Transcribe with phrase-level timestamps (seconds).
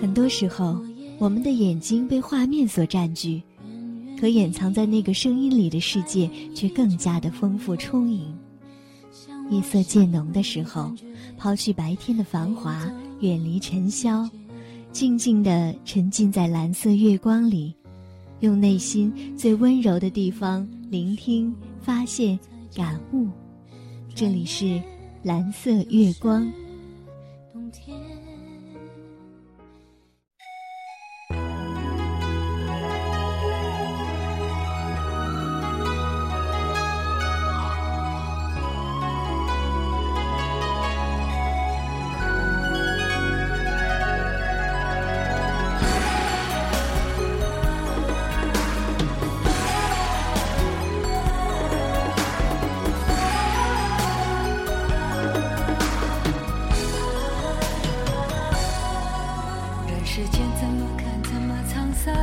[0.00, 0.80] 很多时候，
[1.18, 3.40] 我们的眼睛被画面所占据，
[4.18, 8.34] 可掩藏在那个声音里的世界却更加的丰富充盈。
[9.50, 10.92] 夜色渐浓的时候，
[11.36, 14.28] 抛去白天的繁华，远离尘嚣，
[14.92, 17.74] 静静地沉浸在蓝色月光里，
[18.40, 22.38] 用内心最温柔的地方聆听、发现、
[22.74, 23.28] 感悟。
[24.14, 24.80] 这里是
[25.22, 26.50] 蓝色月光。
[27.72, 28.11] 天。
[60.32, 62.14] 人间怎么看怎么沧桑，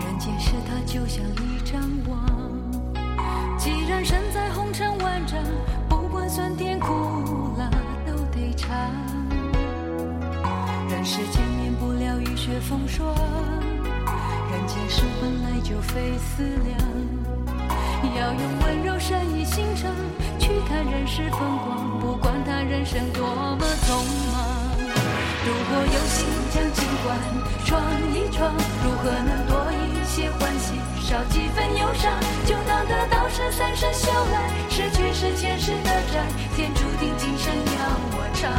[0.00, 2.26] 人间事它就像一张网。
[3.56, 5.38] 既然身在红尘万丈，
[5.88, 7.70] 不管酸甜苦辣
[8.04, 8.68] 都得尝。
[10.90, 13.06] 人世间免不了雨雪风霜，
[14.50, 16.78] 人间事本来就费思量。
[18.16, 19.88] 要用温柔善意心肠
[20.40, 23.94] 去看人世风光，不管他人生多么匆
[24.32, 24.50] 忙。
[25.44, 26.41] 如果有心。
[26.52, 27.16] 将尽管
[27.64, 28.52] 闯一闯，
[28.84, 32.12] 如何能多一些欢喜，少几分忧伤？
[32.44, 36.20] 就当得到是三生修来，失去是前世的债，
[36.54, 37.80] 天注定今生要
[38.12, 38.52] 我偿。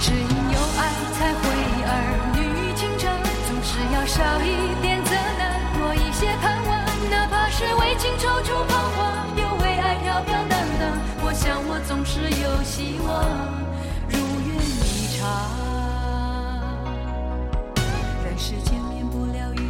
[0.00, 1.44] 只因有爱才会
[1.86, 1.92] 儿
[2.34, 3.14] 女情长，
[3.46, 5.54] 总是要少一点责难。
[5.78, 10.98] 多一些盼望，哪怕是为情踌躇彷徨，又为爱飘飘荡荡。
[11.22, 13.22] 我想我总是有希望，
[14.08, 15.65] 如愿以偿。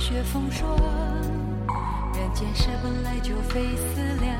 [0.08, 0.70] 雪风霜，
[2.14, 4.38] 人间事本来就非思量。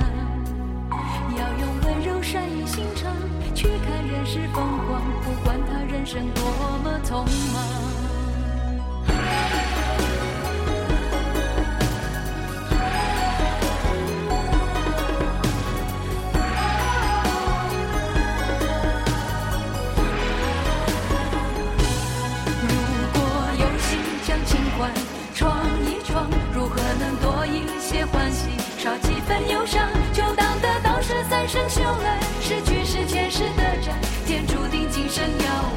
[1.36, 3.12] 要用温柔善意心肠
[3.52, 6.44] 去看人世风光，不管他人生多
[6.84, 8.05] 么匆忙。
[34.44, 35.75] 注定今生有。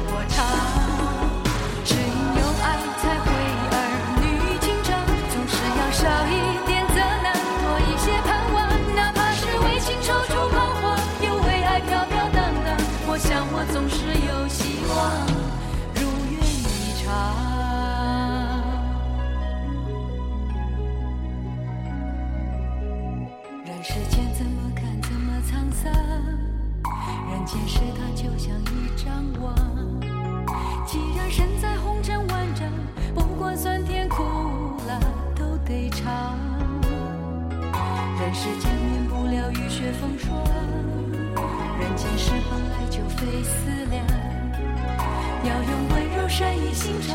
[46.40, 47.14] 人一心肠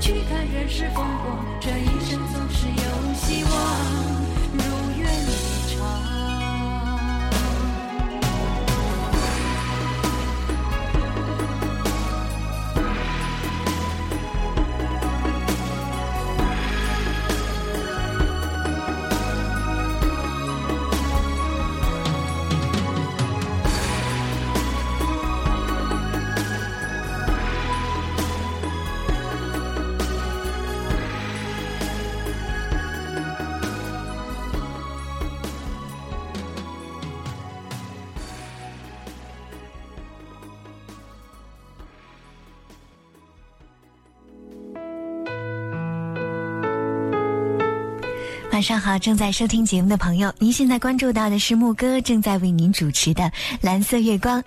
[0.00, 4.13] 去看人世风光这一生总是有希望。
[48.64, 53.22] 上好，正在收听节目的朋友，您现在关注到的是牧歌正在为您主持的
[53.60, 54.40] 《蓝色月光》。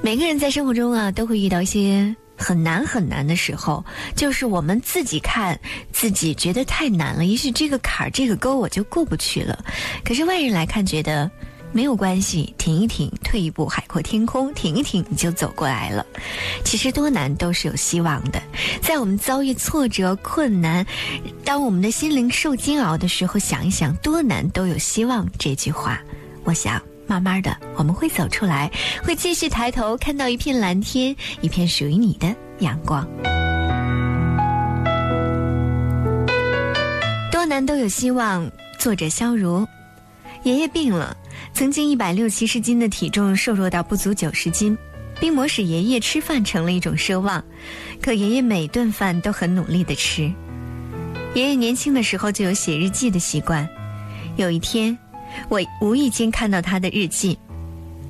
[0.00, 3.84] 每个人在生活中啊，都会遇到一些很难很难的时候，
[4.14, 5.58] 就是我们自己看
[5.90, 9.64] 自己觉得太难了，也许这个坎儿、这个沟我就过不去了，
[10.04, 11.28] 可是外人来看觉得。
[11.72, 16.04] 没有关系，停一停，退一步，海阔天空，停一停，你就走过来了。
[16.64, 18.42] 其实多难都是有希望的，
[18.82, 20.84] 在我们遭遇挫折、困难，
[21.44, 26.00] 当我们的心灵受煎熬的时候，想一想，多难都有希望这句话，
[26.44, 28.70] 我想慢慢的，我们会走出来，
[29.04, 33.06] 会继续抬头看到一片蓝天，一片属于你的阳光。
[37.30, 38.50] 多难都有希望。
[38.78, 39.66] 作者肖如，
[40.42, 41.14] 爷爷病了，
[41.52, 44.76] 曾经一百六七十斤的体重瘦弱到不足九十斤，
[45.18, 47.44] 病魔使爷爷吃饭成了一种奢望，
[48.00, 50.32] 可爷爷每顿饭都很努力的吃。
[51.34, 53.68] 爷爷年轻的时候就有写日记的习惯，
[54.36, 54.96] 有一天。
[55.48, 57.38] 我无意间看到他的日记，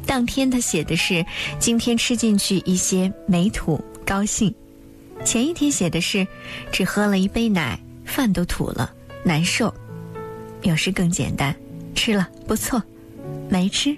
[0.06, 1.22] 当天他写的是
[1.58, 4.54] 今天吃进去一些没吐高兴，
[5.22, 6.26] 前一天写的是
[6.72, 8.90] 只喝了一杯奶饭都吐了
[9.22, 9.72] 难受，
[10.62, 11.54] 有时更简单，
[11.94, 12.82] 吃了不错，
[13.50, 13.94] 没吃。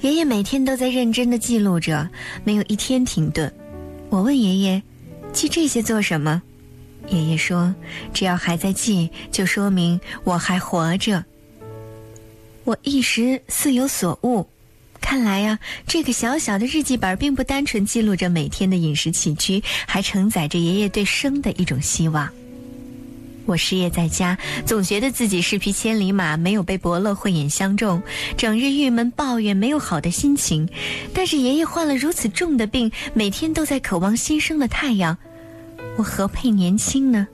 [0.00, 2.08] 爷爷每天都在认真的记录着，
[2.42, 3.52] 没有一天停顿。
[4.08, 4.82] 我问爷爷，
[5.32, 6.40] 记这些做什么？
[7.08, 7.74] 爷爷说，
[8.14, 11.22] 只要还在记，就说明我还活着。
[12.64, 14.46] 我一时似有所悟，
[15.00, 22.28] 看来呀，这个小小的日记本并不单纯记录着每天的饮食起居，还承载着爷爷对生的一种希望。
[23.50, 28.00] 我失业在家，总觉得自己是匹千里马，没有被伯乐慧眼相中，
[28.36, 30.68] 整日郁闷抱怨，没有好的心情。
[31.12, 35.18] 但是爷爷患了如此重的病，每天都在渴望新生的太阳，
[35.96, 37.26] 我何配年轻呢？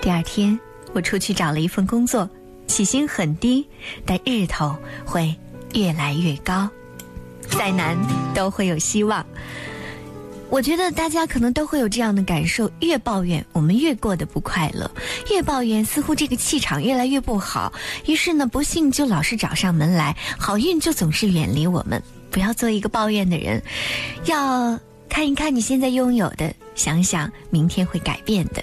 [0.00, 0.58] 第二天，
[0.94, 2.26] 我出去找了一份工作。
[2.66, 3.66] 起薪很低，
[4.06, 4.74] 但日头
[5.04, 5.34] 会
[5.74, 6.66] 越来越高。
[7.42, 7.94] 再难
[8.34, 9.24] 都会有希望。
[10.54, 14.88] 我觉得大家可能都会有这样的感受：越抱怨，我们越过得不快乐；
[15.28, 17.72] 越抱怨，似乎这个气场越来越不好。
[18.06, 22.00] 于是呢，不幸就老是找上门来，好运就总是远离我们。
[22.30, 23.60] 不要做一个抱怨的人，
[24.26, 24.78] 要
[25.08, 28.62] 看一看你现在拥有的，想想明天会改变的。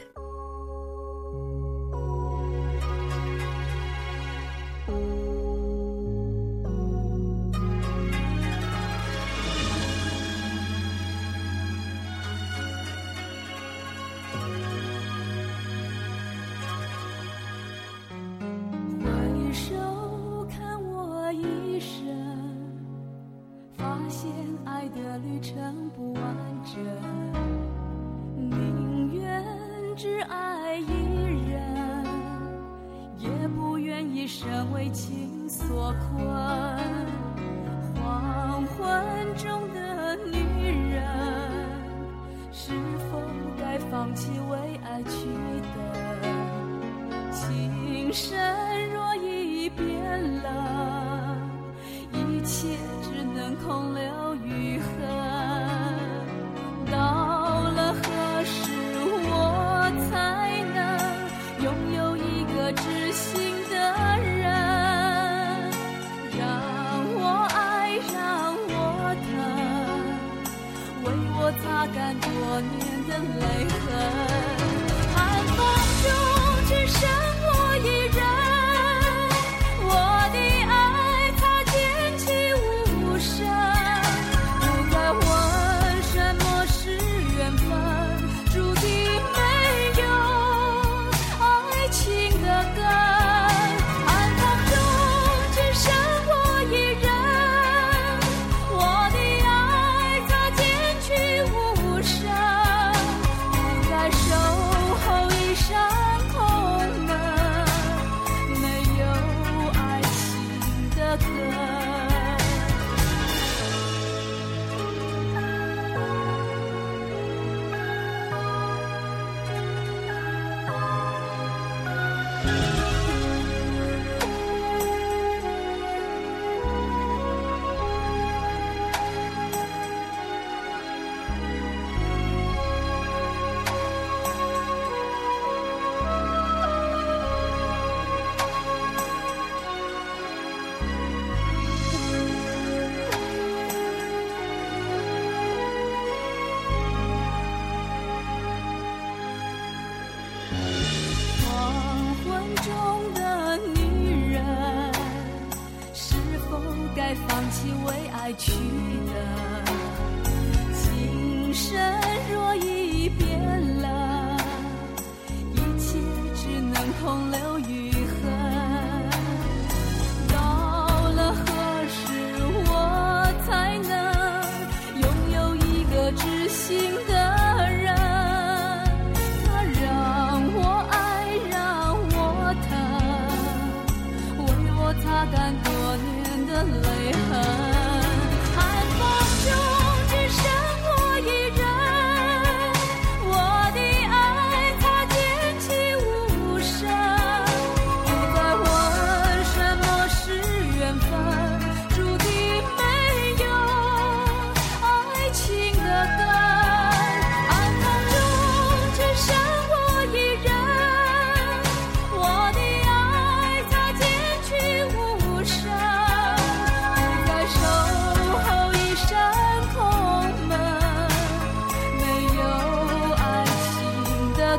[167.01, 167.40] 空了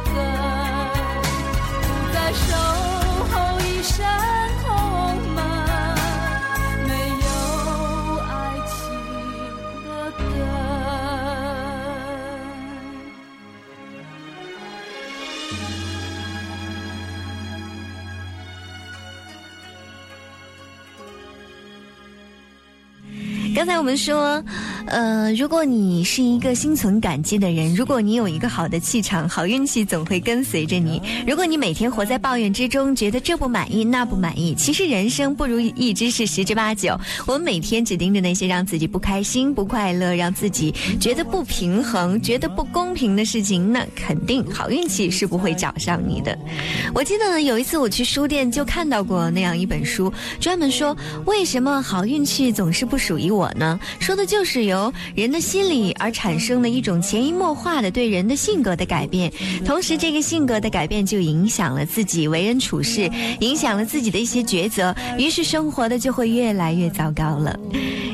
[0.05, 0.32] the
[23.63, 24.43] 刚才我们说，
[24.87, 31.01] 呃，如果你是一个心存感激的人，如果你有一个好的气场，好运气总会跟随着你。
[31.29, 36.99] 如果你每天活在抱怨之中，觉得这不满意那不满意，其实人生不如意之事十之八九。
[37.25, 46.37] 我们每天只盯着那些让自己不开心、不快乐、让自己觉得不平衡、觉得不公平的事情，那肯定好运气是不会找上你的。
[46.93, 53.79] 我记得，有一次我去书店就看到过那样一本书，专门说为什么好运气总是不属于我呢？
[54.01, 59.33] 说的就是由人的心理而产生的一种潜移默化的对人的性格的改变，
[59.65, 67.59] 同时这个性格的改变就影响了自己为人处事，影响了自己的一些抉择，于是生活的就会越来越糟糕了。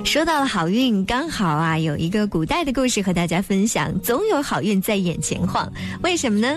[0.04, 5.70] 说到了好运，刚好啊有一个古代的故事和大家分享，总有好运在眼前晃。
[6.02, 6.56] 为什么呢？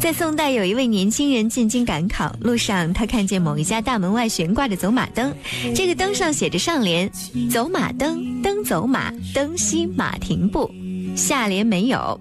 [0.00, 5.32] 在宋代有一位年轻人进京赶考，路上他看见某一家大门外悬挂着走马灯，
[5.76, 7.08] 这个灯上写着上联：
[7.50, 10.70] 走马灯，灯走马，灯熄马停步。
[11.16, 12.20] 下联没有。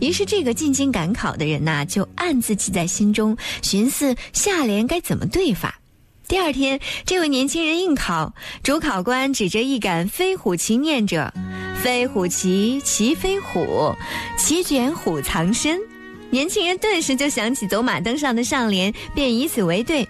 [0.00, 5.78] 于是这个进京赶考的人呐，就暗自记在心中，寻思下联该怎么对法。
[6.26, 11.32] 第二天，这位年轻人应考，主考官指着一杆飞虎旗念着
[11.82, 13.94] ：“飞虎旗，旗飞虎，
[14.38, 15.78] 旗卷虎藏身。”
[16.30, 20.08] 年轻人顿时就想起走马灯上的上联，便以此为对。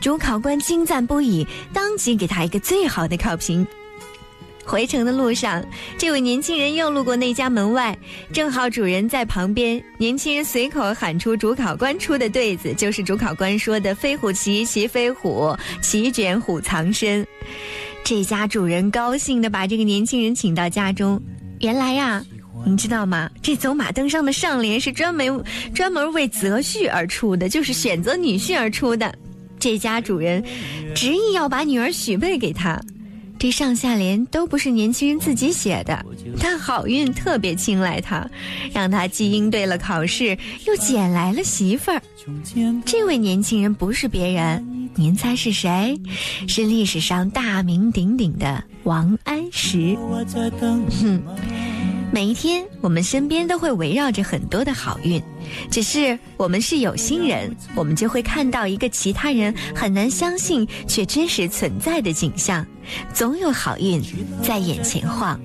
[0.00, 3.66] 主考官惊赞不已，当即给他一个最好的考评。
[4.66, 5.64] 回程的路上，
[5.96, 7.96] 这位年轻人又路过那家门外，
[8.32, 9.82] 正好主人在旁边。
[9.96, 17.24] 年轻人随口喊出主考官出的对子，就是主考官说的“飞虎旗，骑飞虎，骑卷虎藏身”。
[18.02, 21.20] 这家主人高兴地把这个年轻人请到家中。
[21.60, 22.24] 原来呀，
[22.64, 23.30] 你知道吗？
[23.40, 25.42] 这走马灯上的上联是专门
[25.72, 29.14] 专门为择婿而出的，就是选择女婿而出的。
[29.58, 30.44] 这家主人
[30.94, 32.80] 执意要把女儿许配给他。
[33.38, 36.04] 这上下联都不是年轻人自己写的，
[36.40, 38.28] 但好运特别青睐他，
[38.72, 42.02] 让他既应对了考试，又捡来了媳妇儿。
[42.84, 46.00] 这位年轻人不是别人，您猜是谁？
[46.48, 49.96] 是历史上大名鼎鼎的王安石。
[51.00, 51.22] 哼。
[52.16, 55.22] 每一天，我们身边都会围绕着很多的好运，
[55.70, 62.66] 只是我们是有心人，我们就会看到一个其他人很难相信却真实存在的景象，
[63.12, 64.02] 总有好运
[64.42, 65.38] 在眼前晃。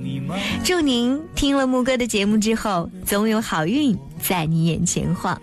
[0.63, 5.38] 祝您听了木哥的节目之后，总有好运在你眼前晃。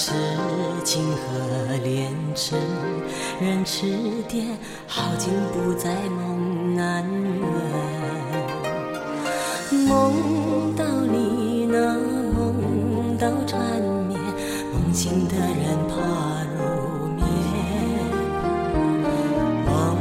[0.00, 0.12] 痴
[0.84, 2.54] 情和恋痴，
[3.40, 3.86] 人痴
[4.28, 4.44] 癫，
[4.86, 7.42] 好景不在梦难圆。
[9.88, 11.94] 梦到你那
[12.32, 13.58] 梦到缠
[14.06, 14.20] 绵，
[14.72, 15.96] 梦醒的人怕
[16.54, 17.26] 入眠。
[19.66, 19.96] 望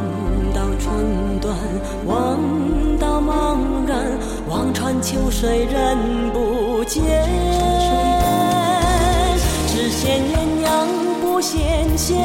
[0.54, 1.58] 到春断，
[2.06, 2.40] 望
[3.00, 4.06] 到茫然，
[4.48, 5.98] 望穿秋水人
[6.32, 7.47] 不见。
[9.98, 10.70] 只羡鸳鸯
[11.22, 12.22] 不羡仙，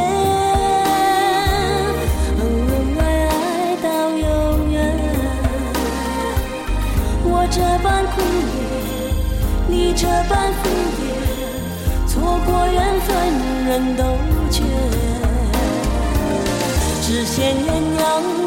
[2.39, 3.33] 恩恩爱爱
[3.83, 4.77] 到永远，
[7.25, 8.21] 我这般苦
[8.53, 8.55] 恋，
[9.69, 10.69] 你这般敷
[11.01, 11.03] 衍，
[12.07, 13.11] 错过缘分
[13.65, 14.03] 人都
[14.51, 14.63] 缺。
[17.01, 18.03] 只羡鸳鸯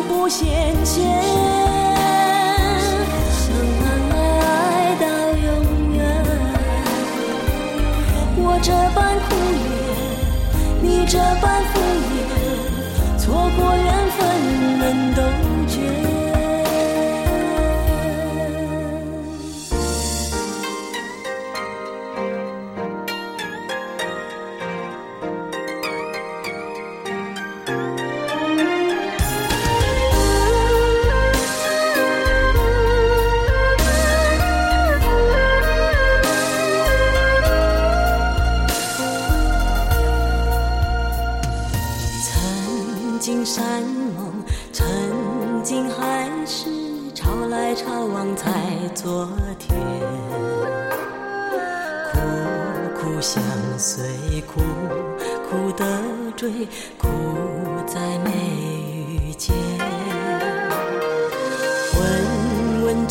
[0.08, 0.46] 不羡
[0.84, 1.85] 仙。
[11.08, 11.85] 这般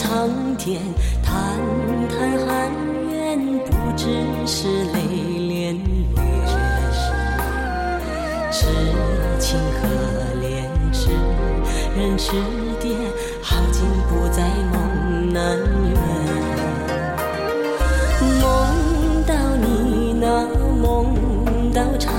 [0.04, 0.82] 苍天，
[1.22, 1.32] 谈
[2.10, 2.70] 谈寒
[3.10, 4.04] 怨，不知
[4.46, 5.00] 是泪
[5.48, 5.80] 涟
[6.14, 6.20] 涟。
[8.52, 8.66] 痴
[9.40, 9.88] 情可
[10.42, 11.08] 怜，痴
[11.96, 12.18] 人。
[12.18, 12.32] 痴
[12.78, 12.94] 蝶，
[13.40, 14.42] 好景不再
[14.74, 15.96] 梦难圆。
[18.42, 18.44] 梦
[19.26, 20.46] 到你那
[20.82, 21.14] 梦
[21.72, 22.12] 到缠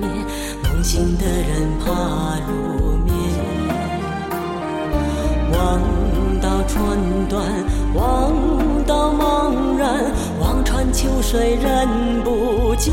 [0.00, 0.10] 绵，
[0.64, 1.78] 梦醒的人。
[1.86, 2.77] 怕入
[7.28, 7.44] 断，
[7.94, 8.32] 望
[8.86, 12.92] 到茫然，望穿秋水人不见。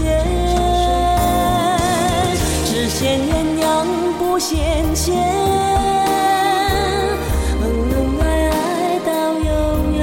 [2.65, 3.65] 只羡鸳鸯
[4.19, 4.53] 不羡
[4.93, 5.15] 仙，
[7.61, 9.47] 恩恩爱爱到永
[9.93, 9.97] 远。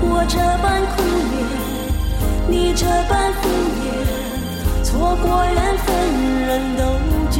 [0.00, 1.36] 我这般苦恋，
[2.48, 3.42] 你这般敷
[3.82, 3.86] 衍，
[4.82, 4.90] 错
[5.22, 5.86] 过缘分
[6.46, 6.80] 人都
[7.30, 7.36] 觉。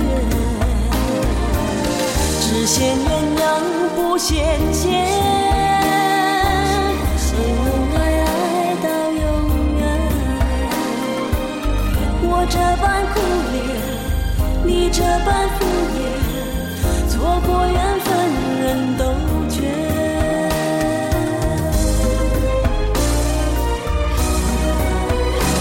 [2.40, 3.10] 只羡鸳
[4.12, 4.28] 不羡
[4.74, 4.92] 仙，
[7.32, 8.28] 恩恩爱爱
[8.82, 9.18] 到永
[9.78, 9.80] 远。
[12.20, 13.14] 我这般苦
[13.54, 13.56] 恋，
[14.66, 15.64] 你这般敷
[15.96, 15.98] 衍，
[17.08, 18.06] 错过缘分
[18.60, 18.62] 人
[18.98, 19.00] 都
[19.48, 19.56] 觉。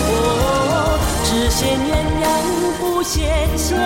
[0.10, 1.90] 哦，只羡鸳
[2.22, 2.28] 鸯
[2.82, 3.16] 不羡
[3.56, 3.80] 仙，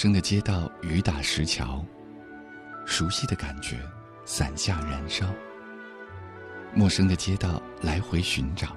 [0.00, 1.84] 生的街道，雨打石桥，
[2.86, 3.80] 熟悉的感觉，
[4.24, 5.26] 伞下燃烧。
[6.72, 8.76] 陌生的街道，来回寻找，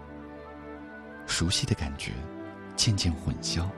[1.28, 2.12] 熟悉的感觉，
[2.76, 3.70] 渐渐混淆。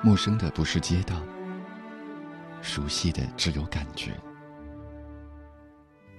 [0.00, 1.20] 陌生的不是街道，
[2.62, 4.12] 熟悉的只有感觉。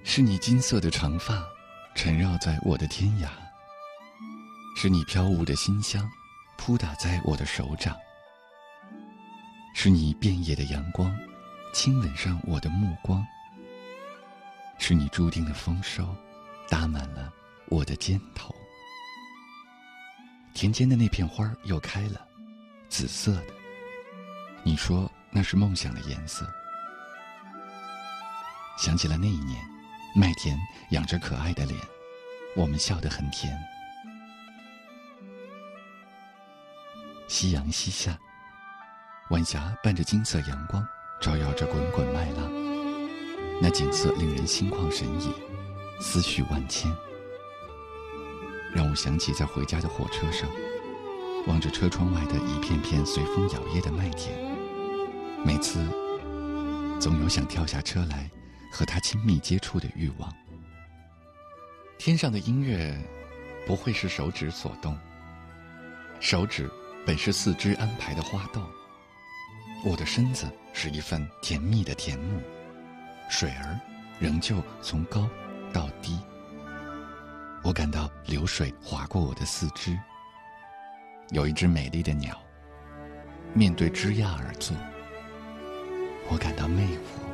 [0.04, 1.42] 是你金色的长发，
[1.94, 3.28] 缠绕在我的天涯。
[4.76, 6.06] 是你飘舞的馨香，
[6.58, 7.96] 扑打在我的手掌。
[9.78, 11.14] 是你遍野的阳光，
[11.70, 13.24] 亲吻上我的目光。
[14.78, 16.16] 是你注定的丰收，
[16.66, 17.30] 打满了
[17.68, 18.54] 我的肩头。
[20.54, 22.26] 田间的那片花又开了，
[22.88, 23.52] 紫色的。
[24.62, 26.50] 你说那是梦想的颜色。
[28.78, 29.62] 想起了那一年，
[30.14, 30.58] 麦田
[30.92, 31.78] 养着可爱的脸，
[32.56, 33.54] 我们笑得很甜。
[37.28, 38.18] 夕阳西下。
[39.30, 40.86] 晚霞伴着金色阳光，
[41.20, 42.48] 照耀着滚滚麦浪，
[43.60, 45.32] 那景色令人心旷神怡，
[45.98, 46.88] 思绪万千，
[48.72, 50.48] 让我想起在回家的火车上，
[51.48, 54.32] 望着车窗外的一片片随风摇曳的麦田，
[55.44, 55.84] 每次
[57.00, 58.30] 总有想跳下车来
[58.70, 60.32] 和他亲密接触的欲望。
[61.98, 62.96] 天上的音乐
[63.66, 64.96] 不会是手指所动，
[66.20, 66.70] 手指
[67.04, 68.62] 本是四肢安排的花豆。
[69.84, 72.40] 我的身子是一份甜蜜的甜蜜，
[73.28, 73.78] 水儿
[74.18, 75.28] 仍旧从高
[75.72, 76.18] 到低。
[77.62, 79.96] 我感到流水划过我的四肢，
[81.30, 82.36] 有一只美丽的鸟，
[83.54, 84.76] 面对枝桠而坐。
[86.28, 87.25] 我感到魅惑。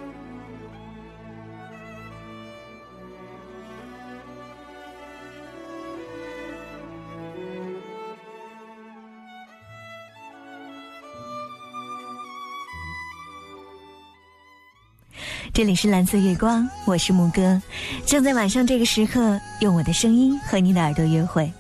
[15.55, 17.61] 这里是蓝色月光，我是牧歌，
[18.07, 21.53] 正在晚上这个时刻，用我的声音和你的耳朵约会。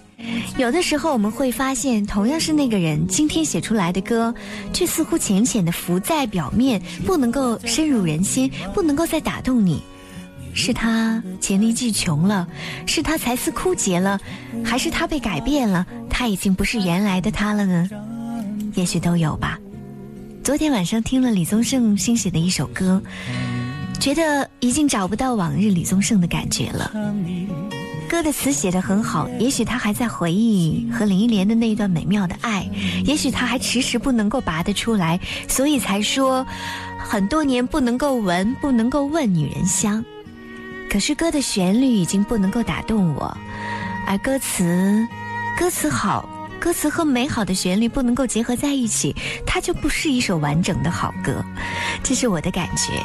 [0.56, 4.34] 有的时候我们会发现，同样是那个人，今天写出来的歌，
[4.72, 9.82] 却似乎浅浅的浮在表面，不能够深入人心，不能够再打动你。
[10.54, 12.48] 是他黔驴技穷了，
[12.86, 14.18] 是他才思枯竭了，
[14.64, 15.86] 还是他被改变了？
[16.08, 17.90] 他已经不是原来的他了呢？
[18.74, 19.58] 也许都有吧。
[20.42, 23.00] 昨天晚上听了李宗盛新写的一首歌，
[24.02, 26.90] 觉得已经找不到往日李宗盛的感觉了。
[28.08, 32.68] 歌的词写得很好，也许他还在回忆和林忆莲的那一段美妙的爱，
[33.04, 36.44] 也许他还迟迟不能够拔得出来，所以才说
[36.98, 40.04] 很多年不能够闻，不能够问女人香。
[40.90, 43.36] 可是歌的旋律已经不能够打动我，
[44.04, 45.06] 而歌词，
[45.56, 49.14] 歌词好，歌词和美好的旋律不能够结合在一起，
[49.46, 51.40] 它就不是一首完整的好歌，
[52.02, 53.00] 这是我的感觉。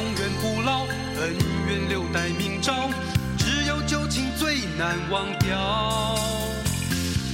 [0.00, 0.86] 永远不老，
[1.20, 1.36] 恩
[1.68, 2.88] 怨留待明朝，
[3.36, 6.18] 只有旧情最难忘掉，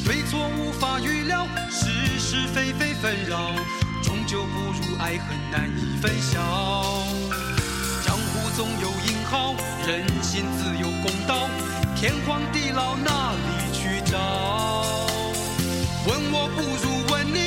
[0.04, 3.52] 对错无法预料，是是非非纷扰，
[4.02, 6.40] 终究不如爱恨难以分晓。
[8.04, 9.54] 江湖总有英豪，
[9.86, 11.48] 人心自有公道，
[11.94, 14.18] 天荒地老哪里去找？
[16.04, 17.45] 问我不如问你，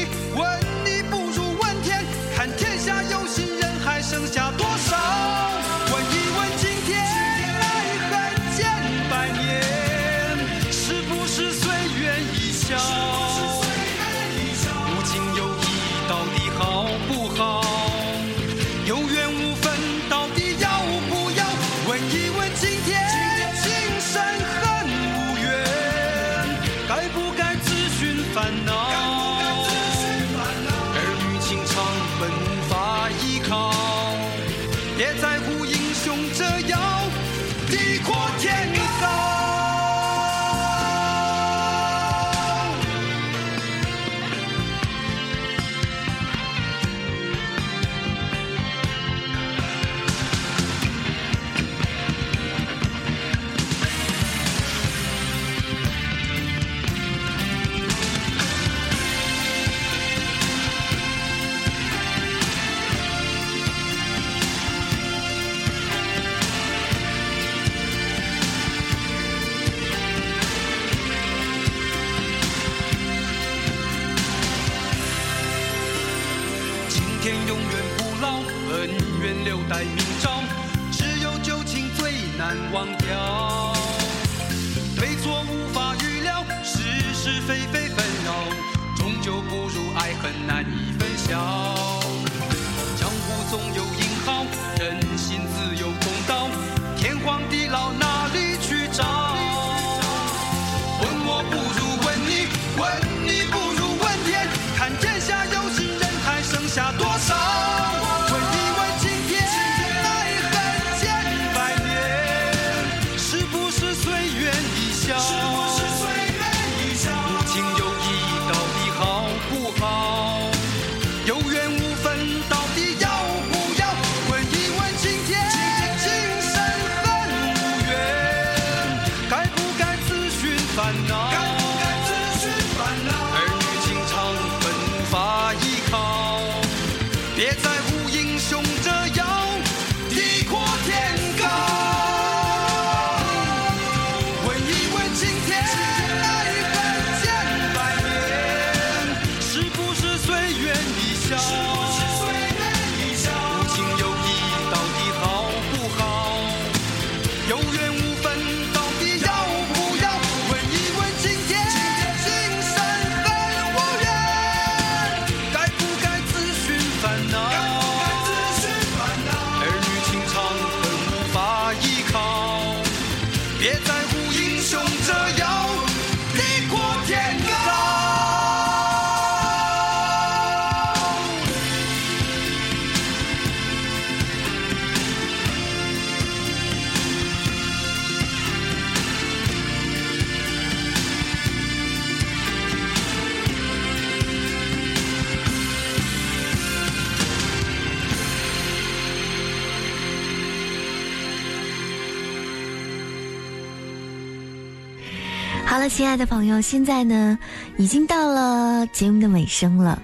[205.69, 207.37] 好了亲爱的朋友现在呢
[207.77, 210.01] 已经到了节目的尾声了。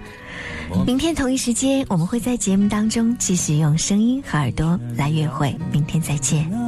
[0.86, 5.56] 明天同一时间我们会在节目当中继续用声音和耳朵来约会。
[5.72, 6.65] 明天再见。